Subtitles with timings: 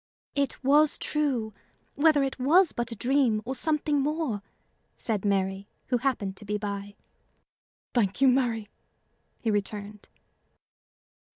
[0.33, 1.53] "It was true,
[1.93, 4.41] whether it was but a dream or something more,"
[4.95, 6.95] said Mary, who happened to be by.
[7.93, 8.67] "Thank you, Mary,"
[9.43, 10.09] he returned.